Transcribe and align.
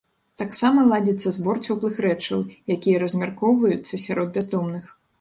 Таксама 0.41 0.85
ладзіцца 0.91 1.33
збор 1.35 1.61
цёплых 1.67 2.01
рэчаў, 2.07 2.39
якія 2.79 3.05
размяркоўваюцца 3.07 4.05
сярод 4.09 4.37
бяздомных. 4.41 4.95